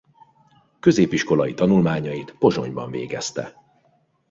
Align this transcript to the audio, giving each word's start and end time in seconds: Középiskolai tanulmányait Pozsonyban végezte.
Középiskolai 0.79 1.53
tanulmányait 1.53 2.35
Pozsonyban 2.37 2.91
végezte. 2.91 3.53